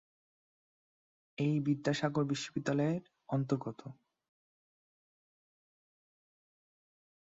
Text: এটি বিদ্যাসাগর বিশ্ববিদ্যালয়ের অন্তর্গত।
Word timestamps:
এটি 1.37 1.59
বিদ্যাসাগর 1.67 2.23
বিশ্ববিদ্যালয়ের 2.23 3.03
অন্তর্গত। 3.29 3.81